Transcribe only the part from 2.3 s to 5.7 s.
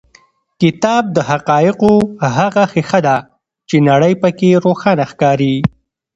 هغه ښیښه ده چې نړۍ په کې روښانه ښکاري.